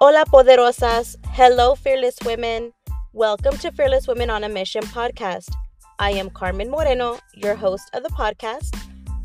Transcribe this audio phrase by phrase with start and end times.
[0.00, 1.16] Hola, poderosas.
[1.32, 2.72] Hello, fearless women.
[3.12, 5.50] Welcome to Fearless Women on a Mission podcast.
[5.98, 8.78] I am Carmen Moreno, your host of the podcast,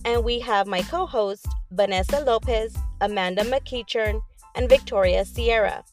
[0.03, 4.19] and we have my co host, Vanessa Lopez, Amanda McEachern,
[4.55, 5.83] and Victoria Sierra.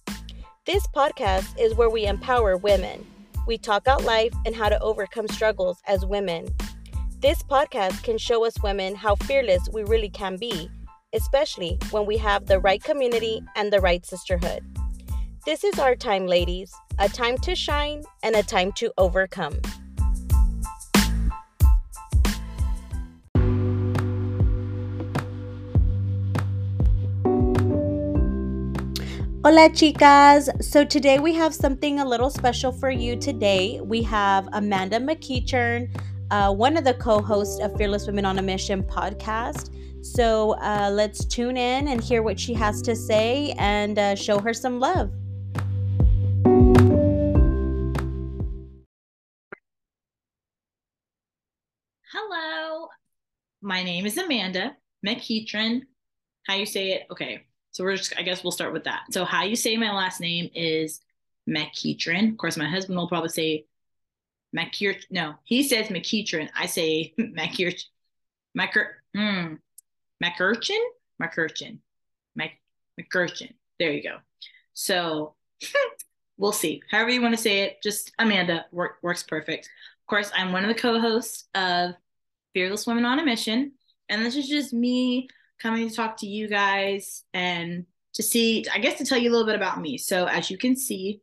[0.65, 3.07] This podcast is where we empower women.
[3.47, 6.49] We talk out life and how to overcome struggles as women.
[7.19, 10.71] This podcast can show us women how fearless we really can be
[11.13, 14.65] especially when we have the right community and the right sisterhood.
[15.45, 19.59] This is our time, ladies, a time to shine and a time to overcome.
[29.43, 30.63] Hola, chicas.
[30.63, 33.17] So, today we have something a little special for you.
[33.17, 35.89] Today, we have Amanda McEachern,
[36.31, 39.71] uh, one of the co hosts of Fearless Women on a Mission podcast.
[40.03, 44.39] So uh, let's tune in and hear what she has to say and uh, show
[44.39, 45.13] her some love.
[52.13, 52.89] Hello,
[53.61, 54.77] my name is Amanda
[55.07, 55.83] McEachern.
[56.47, 57.03] How you say it?
[57.11, 59.03] Okay, so we're just, I guess we'll start with that.
[59.11, 61.01] So, how you say my last name is
[61.49, 62.33] McEachern.
[62.33, 63.67] Of course, my husband will probably say
[64.57, 65.03] McEachern.
[65.11, 66.49] No, he says McEachern.
[66.57, 67.83] I say McEachern.
[68.59, 68.87] McEachern.
[69.15, 69.55] Hmm.
[70.23, 70.81] McUrchin,
[71.23, 71.79] McUrchin,
[72.37, 72.53] Mac.
[73.79, 74.19] There you go.
[74.75, 75.35] So
[76.37, 76.83] we'll see.
[76.91, 79.67] However you want to say it, just Amanda work, works perfect.
[79.67, 81.95] Of course, I'm one of the co-hosts of
[82.53, 83.73] Fearless Women on a Mission,
[84.09, 85.29] and this is just me
[85.61, 89.33] coming to talk to you guys and to see, I guess, to tell you a
[89.33, 89.99] little bit about me.
[89.99, 91.21] So as you can see,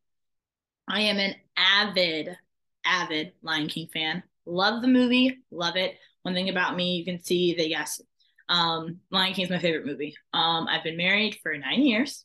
[0.87, 2.37] I am an avid,
[2.85, 4.23] avid Lion King fan.
[4.45, 5.97] Love the movie, love it.
[6.21, 8.01] One thing about me, you can see that yes,
[8.49, 10.15] um, Lion King is my favorite movie.
[10.33, 12.23] Um, I've been married for nine years.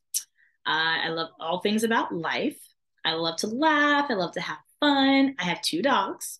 [0.67, 2.59] Uh, I love all things about life.
[3.05, 4.07] I love to laugh.
[4.11, 5.35] I love to have fun.
[5.39, 6.39] I have two dogs,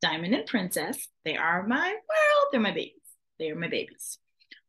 [0.00, 1.08] Diamond and Princess.
[1.24, 2.46] They are my world.
[2.52, 2.92] They're my babies.
[3.38, 4.18] They are my babies.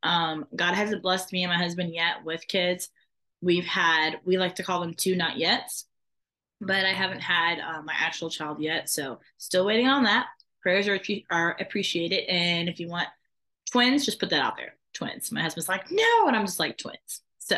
[0.02, 2.90] Um, God hasn't blessed me and my husband yet with kids.
[3.42, 5.70] We've had, we like to call them two not yet,
[6.62, 8.90] but I haven't had uh, my actual child yet.
[8.90, 10.28] So still waiting on that.
[10.62, 11.00] Prayers are,
[11.30, 12.26] are appreciated.
[12.28, 13.08] And if you want
[13.75, 14.75] twins, just put that out there.
[14.94, 15.34] Twins.
[15.34, 16.28] My husband's like, no.
[16.28, 17.22] And I'm just like, twins.
[17.40, 17.58] So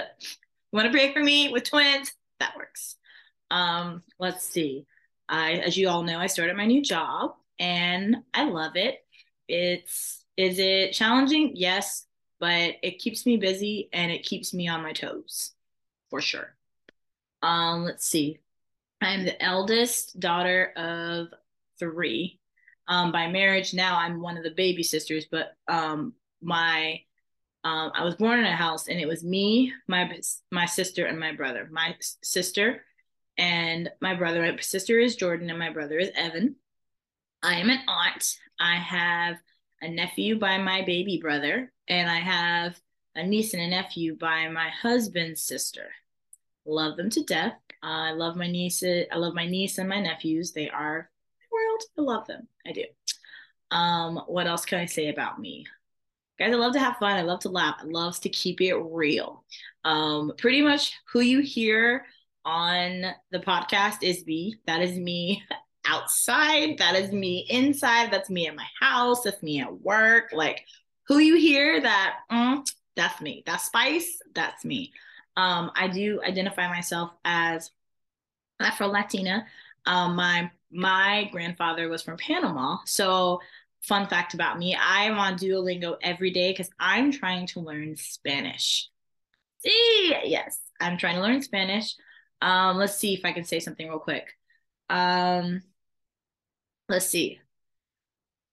[0.73, 2.11] want to pray for me with twins?
[2.39, 2.95] That works.
[3.51, 4.87] Um, let's see.
[5.29, 9.05] I, as you all know, I started my new job and I love it.
[9.47, 11.51] It's, is it challenging?
[11.53, 12.07] Yes,
[12.39, 15.51] but it keeps me busy and it keeps me on my toes
[16.09, 16.55] for sure.
[17.43, 18.39] Um, let's see.
[19.01, 21.27] I'm the eldest daughter of
[21.77, 22.39] three
[22.87, 23.73] um, by marriage.
[23.73, 27.01] Now I'm one of the baby sisters, but um, my
[27.63, 30.19] um, I was born in a house, and it was me, my
[30.51, 31.67] my sister, and my brother.
[31.71, 32.85] My sister
[33.37, 34.41] and my brother.
[34.41, 36.55] My sister is Jordan, and my brother is Evan.
[37.43, 38.37] I am an aunt.
[38.59, 39.35] I have
[39.81, 42.79] a nephew by my baby brother, and I have
[43.15, 45.89] a niece and a nephew by my husband's sister.
[46.65, 47.53] Love them to death.
[47.83, 49.07] Uh, I love my nieces.
[49.11, 50.51] I love my niece and my nephews.
[50.51, 51.09] They are.
[51.97, 52.47] I love them.
[52.65, 52.83] I do.
[53.71, 55.65] Um, what else can I say about me?
[56.39, 57.17] Guys, I love to have fun.
[57.17, 57.77] I love to laugh.
[57.79, 59.43] I love to keep it real.
[59.83, 62.05] Um, pretty much who you hear
[62.45, 64.55] on the podcast is me.
[64.67, 65.43] That is me
[65.87, 66.77] outside.
[66.77, 68.11] That is me inside.
[68.11, 69.23] That's me at my house.
[69.23, 70.29] That's me at work.
[70.31, 70.63] Like
[71.07, 73.43] who you hear that, mm, that's me.
[73.45, 74.93] That spice, that's me.
[75.35, 77.71] Um, I do identify myself as
[78.59, 79.45] Afro Latina.
[79.85, 82.77] Um, my my grandfather was from Panama.
[82.85, 83.39] So,
[83.81, 88.89] fun fact about me I'm on Duolingo every day because I'm trying to learn Spanish.
[89.59, 91.95] See, yes, I'm trying to learn Spanish.
[92.41, 94.33] Um, let's see if I can say something real quick.
[94.89, 95.61] Um,
[96.89, 97.39] let's see.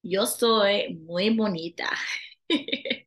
[0.03, 1.89] Yo soy muy bonita.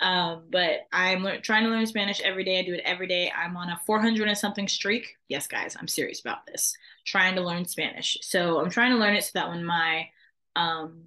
[0.00, 2.58] Um, but I'm le- trying to learn Spanish every day.
[2.58, 3.30] I do it every day.
[3.36, 5.16] I'm on a 400 and something streak.
[5.28, 6.74] Yes, guys, I'm serious about this.
[7.04, 8.18] Trying to learn Spanish.
[8.22, 10.08] So I'm trying to learn it so that when my
[10.56, 11.04] um,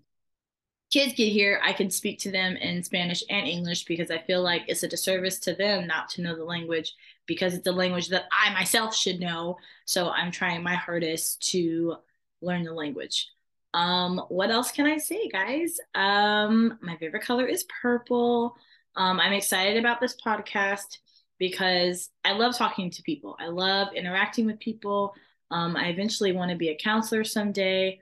[0.92, 4.42] kids get here, I can speak to them in Spanish and English because I feel
[4.42, 6.94] like it's a disservice to them not to know the language
[7.26, 9.58] because it's a language that I myself should know.
[9.86, 11.96] So I'm trying my hardest to
[12.42, 13.30] learn the language.
[13.74, 15.80] Um, what else can I say, guys?
[15.96, 18.56] Um, my favorite color is purple.
[18.96, 21.00] Um, I'm excited about this podcast
[21.40, 23.36] because I love talking to people.
[23.40, 25.16] I love interacting with people.
[25.52, 28.00] Um, I eventually want to be a counselor someday,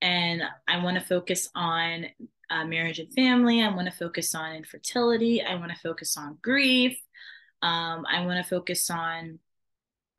[0.00, 2.06] and I want to focus on
[2.50, 3.62] uh, marriage and family.
[3.62, 5.42] I want to focus on infertility.
[5.42, 6.98] I want to focus on grief.
[7.62, 9.38] Um, I want to focus on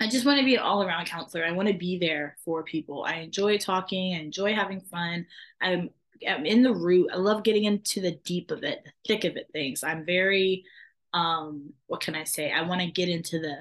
[0.01, 1.45] I just want to be an all around counselor.
[1.45, 3.05] I want to be there for people.
[3.07, 4.15] I enjoy talking.
[4.15, 5.27] I enjoy having fun.
[5.61, 5.91] I'm,
[6.27, 7.11] I'm in the root.
[7.13, 9.83] I love getting into the deep of it, the thick of it things.
[9.83, 10.65] I'm very,
[11.13, 12.51] um, what can I say?
[12.51, 13.57] I want to get into the,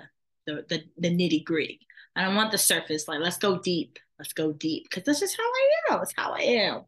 [0.47, 1.87] the, the, the nitty gritty.
[2.17, 3.09] I don't want the surface.
[3.09, 3.99] Like, let's go deep.
[4.19, 4.91] Let's go deep.
[4.91, 5.99] Cause that's just how I am.
[5.99, 6.83] That's how I am.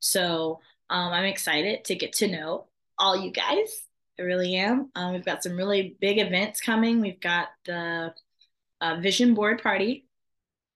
[0.00, 0.60] So,
[0.90, 2.66] um, I'm excited to get to know
[2.98, 3.82] all you guys.
[4.18, 4.90] I really am.
[4.94, 7.00] Um, we've got some really big events coming.
[7.00, 8.14] We've got the
[8.80, 10.06] uh, vision board party.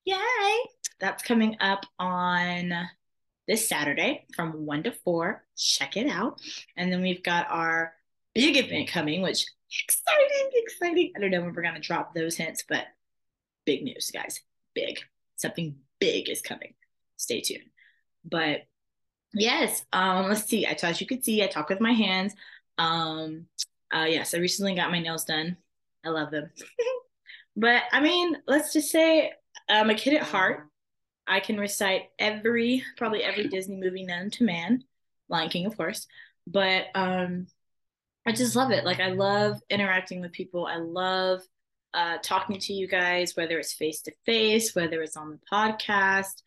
[0.04, 0.16] Yay!
[0.98, 2.72] That's coming up on
[3.46, 5.44] this Saturday from one to four.
[5.56, 6.40] Check it out.
[6.76, 7.94] And then we've got our
[8.34, 9.46] big event coming, which
[9.84, 11.12] exciting, exciting.
[11.16, 12.84] I don't know when we're gonna drop those hints, but
[13.70, 14.40] big news, guys.
[14.74, 14.98] Big.
[15.36, 16.74] Something big is coming.
[17.16, 17.70] Stay tuned.
[18.24, 18.62] But
[19.32, 20.66] yes, um, let's see.
[20.66, 22.34] I as you could see, I talk with my hands.
[22.78, 23.46] Um,
[23.94, 25.56] uh, yes, I recently got my nails done.
[26.04, 26.50] I love them.
[27.56, 29.32] But I mean, let's just say
[29.68, 30.68] I'm a kid at heart.
[31.26, 34.84] I can recite every, probably every Disney movie known to man,
[35.28, 36.06] Lion King, of course.
[36.46, 37.48] But um,
[38.24, 38.84] I just love it.
[38.84, 40.64] Like I love interacting with people.
[40.64, 41.42] I love
[41.94, 46.42] uh, talking to you guys, whether it's face to face, whether it's on the podcast,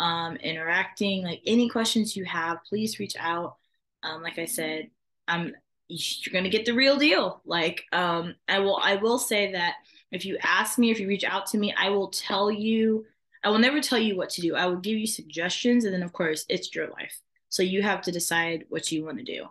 [0.00, 1.24] um, interacting.
[1.24, 3.56] Like any questions you have, please reach out.
[4.02, 4.90] Um, like I said,
[5.28, 5.54] I'm
[5.88, 7.40] you're gonna get the real deal.
[7.44, 9.74] Like um, I will I will say that
[10.12, 13.06] if you ask me, if you reach out to me, I will tell you,
[13.42, 14.54] I will never tell you what to do.
[14.54, 15.84] I will give you suggestions.
[15.84, 17.20] And then, of course, it's your life.
[17.48, 19.46] So you have to decide what you want to do.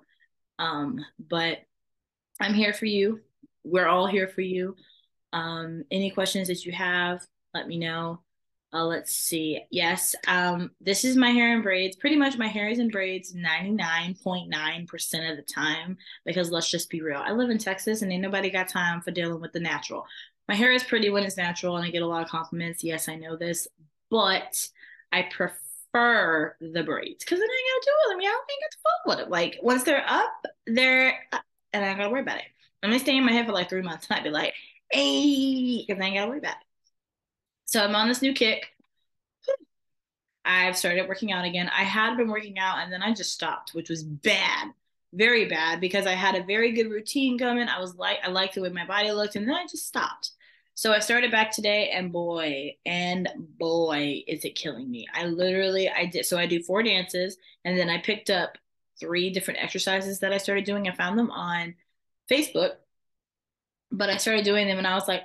[0.60, 1.60] Um, but
[2.40, 3.22] I'm here for you.
[3.64, 4.76] We're all here for you.
[5.36, 7.22] Um, any questions that you have,
[7.54, 8.22] let me know.
[8.74, 9.62] Uh, let's see.
[9.70, 11.96] Yes, um, this is my hair in braids.
[11.96, 17.02] Pretty much my hair is in braids 99.9% of the time because let's just be
[17.02, 17.22] real.
[17.24, 20.06] I live in Texas and ain't nobody got time for dealing with the natural
[20.48, 22.84] my hair is pretty when it's natural and I get a lot of compliments.
[22.84, 23.68] Yes, I know this,
[24.10, 24.68] but
[25.12, 29.18] I prefer the braids because then I gotta do mean, I don't think it's fun
[29.18, 29.30] with it.
[29.30, 31.44] Like once they're up, they're up,
[31.74, 32.46] and I gotta worry about it.
[32.84, 34.54] I'm gonna stay in my head for like three months and I'd be like,
[34.92, 36.68] hey, because I ain't gotta worry about it.
[37.66, 38.72] So I'm on this new kick.
[40.44, 41.70] I've started working out again.
[41.76, 44.72] I had been working out and then I just stopped, which was bad
[45.16, 47.68] very bad because I had a very good routine coming.
[47.68, 50.32] I was like, I liked the way my body looked, and then I just stopped.
[50.76, 55.08] So I started back today, and boy, and boy, is it killing me.
[55.14, 58.58] I literally, I did, so I do four dances, and then I picked up
[59.00, 60.88] three different exercises that I started doing.
[60.88, 61.76] I found them on
[62.30, 62.72] Facebook,
[63.92, 65.24] but I started doing them, and I was like,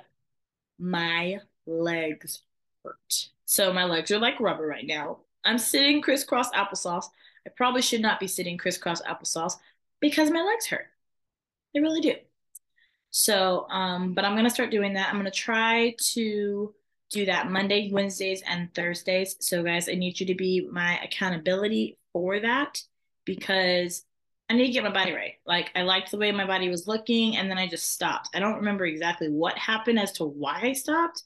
[0.79, 2.41] my legs
[2.83, 3.29] hurt.
[3.45, 5.19] So my legs are like rubber right now.
[5.43, 7.05] I'm sitting crisscross applesauce.
[7.45, 9.53] I probably should not be sitting crisscross applesauce
[9.99, 10.87] because my legs hurt.
[11.73, 12.15] They really do.
[13.11, 15.09] So, um, but I'm gonna start doing that.
[15.09, 16.73] I'm gonna try to
[17.11, 19.35] do that Monday, Wednesdays, and Thursdays.
[19.41, 22.81] So, guys, I need you to be my accountability for that
[23.25, 24.05] because
[24.51, 25.35] I need to get my body right.
[25.45, 28.31] Like, I liked the way my body was looking, and then I just stopped.
[28.35, 31.23] I don't remember exactly what happened as to why I stopped,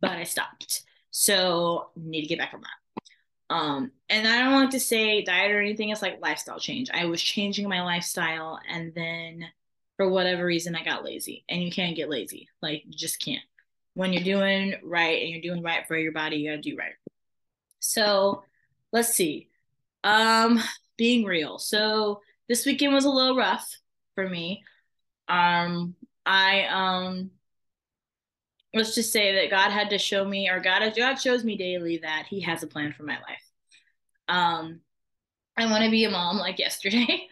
[0.00, 0.82] but I stopped.
[1.10, 3.52] So, need to get back on that.
[3.52, 5.88] Um, and I don't like to say diet or anything.
[5.88, 6.88] It's like lifestyle change.
[6.94, 9.44] I was changing my lifestyle, and then
[9.96, 11.44] for whatever reason, I got lazy.
[11.48, 12.48] And you can't get lazy.
[12.62, 13.42] Like you just can't.
[13.94, 16.92] When you're doing right and you're doing right for your body, you gotta do right.
[17.80, 18.44] So
[18.92, 19.48] let's see.
[20.04, 20.62] Um,
[20.96, 21.58] being real.
[21.58, 23.68] So this weekend was a little rough
[24.14, 24.62] for me.
[25.28, 27.30] Um, I um
[28.74, 31.98] let's just say that God had to show me, or God, God shows me daily
[31.98, 33.42] that He has a plan for my life.
[34.28, 34.80] Um,
[35.56, 37.28] I want to be a mom like yesterday,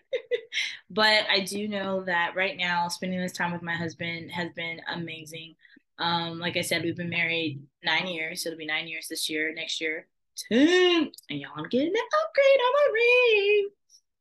[0.90, 4.80] but I do know that right now, spending this time with my husband has been
[4.92, 5.54] amazing.
[5.98, 9.30] Um, like I said, we've been married nine years, so it'll be nine years this
[9.30, 9.54] year.
[9.54, 10.06] Next year,
[10.50, 13.68] ten, and y'all, I'm getting an upgrade on my ring.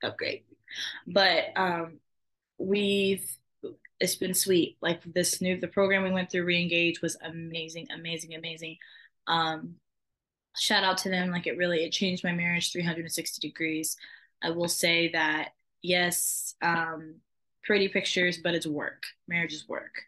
[0.04, 0.44] Upgrade,
[1.08, 2.00] but um,
[2.58, 3.30] we've
[4.00, 4.78] it's been sweet.
[4.82, 8.78] Like this new the program we went through, Reengage, was amazing, amazing, amazing.
[9.28, 9.76] Um,
[10.58, 11.32] shout out to them.
[11.32, 13.98] Like it really it changed my marriage 360 degrees.
[14.44, 15.50] I will say that
[15.82, 17.16] yes, um,
[17.64, 19.04] pretty pictures, but it's work.
[19.28, 20.02] Marriage is work.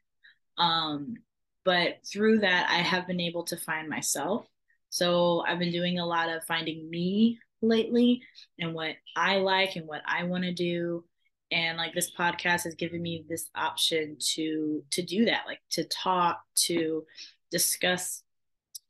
[0.57, 1.17] Um,
[1.63, 4.47] but through that, I have been able to find myself.
[4.89, 8.21] So I've been doing a lot of finding me lately
[8.59, 11.03] and what I like and what I want to do
[11.51, 15.83] and like this podcast has given me this option to to do that like to
[15.85, 17.05] talk to
[17.51, 18.23] discuss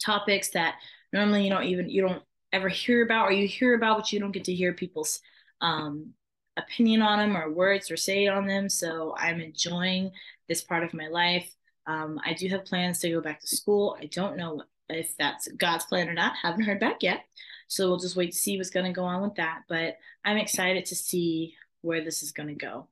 [0.04, 0.76] topics that
[1.14, 4.20] normally you don't even you don't ever hear about or you hear about but you
[4.20, 5.20] don't get to hear people's
[5.62, 6.14] um
[6.56, 10.12] opinion on them or words or say on them so i'm enjoying
[10.48, 11.48] this part of my life
[11.88, 13.96] Um, I do have plans to go back to school.
[14.02, 16.36] I don't know if that's God's plan or not.
[16.42, 17.24] Haven't heard back yet.
[17.68, 19.64] So we'll just wait to see what's going to go on with that.
[19.68, 22.88] But I'm excited to see where this is going to go.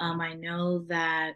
[0.00, 1.34] Um, I know that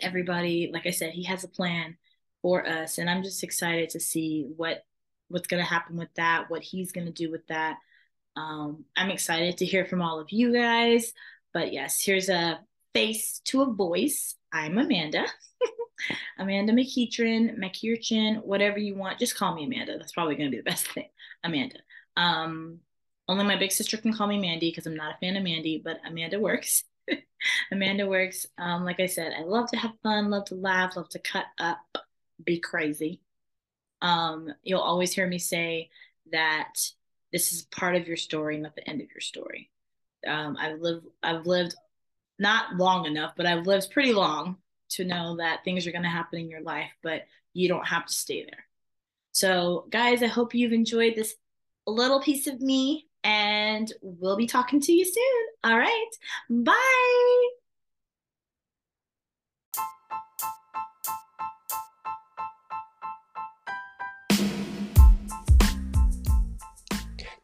[0.00, 1.96] everybody, like I said, he has a plan
[2.40, 4.84] for us, and I'm just excited to see what
[5.28, 7.76] what's going to happen with that, what he's going to do with that.
[8.36, 11.12] Um, I'm excited to hear from all of you guys.
[11.54, 12.60] But yes, here's a
[12.92, 14.36] face to a voice.
[14.52, 15.24] I'm Amanda.
[16.38, 19.18] Amanda McEachern, McEachern, whatever you want.
[19.18, 19.98] Just call me Amanda.
[19.98, 21.08] That's probably going to be the best thing.
[21.44, 21.78] Amanda.
[22.16, 22.80] Um,
[23.28, 25.80] only my big sister can call me Mandy because I'm not a fan of Mandy,
[25.82, 26.84] but Amanda works.
[27.72, 28.46] Amanda works.
[28.58, 31.46] Um, like I said, I love to have fun, love to laugh, love to cut
[31.58, 31.80] up,
[32.44, 33.20] be crazy.
[34.00, 35.90] Um, you'll always hear me say
[36.32, 36.74] that
[37.32, 39.70] this is part of your story, not the end of your story.
[40.26, 41.74] Um, I've lived, I've lived
[42.38, 44.58] not long enough, but I've lived pretty long
[44.90, 47.22] to know that things are going to happen in your life, but
[47.54, 48.66] you don't have to stay there.
[49.32, 51.34] So, guys, I hope you've enjoyed this
[51.86, 55.42] little piece of me, and we'll be talking to you soon.
[55.64, 56.10] All right.
[56.50, 57.48] Bye.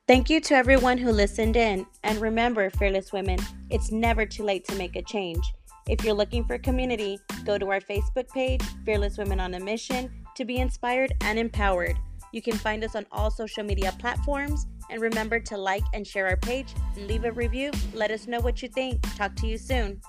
[0.07, 1.87] Thank you to everyone who listened in.
[2.03, 5.45] And remember, fearless women, it's never too late to make a change.
[5.87, 10.11] If you're looking for community, go to our Facebook page, Fearless Women on a Mission,
[10.39, 11.99] to be inspired and empowered.
[12.33, 14.67] You can find us on all social media platforms.
[14.91, 18.41] And remember to like and share our page, and leave a review, let us know
[18.41, 19.03] what you think.
[19.17, 20.01] Talk to you soon.